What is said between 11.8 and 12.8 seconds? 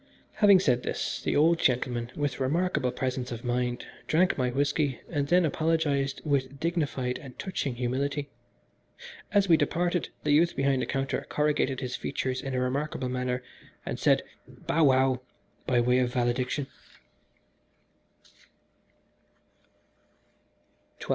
his features in a